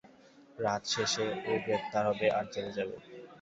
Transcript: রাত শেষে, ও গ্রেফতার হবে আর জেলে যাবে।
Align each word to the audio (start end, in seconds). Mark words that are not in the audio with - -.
রাত 0.57 0.83
শেষে, 0.93 1.25
ও 1.41 1.61
গ্রেফতার 1.63 2.03
হবে 2.09 2.27
আর 2.37 2.45
জেলে 2.53 2.71
যাবে। 2.77 2.95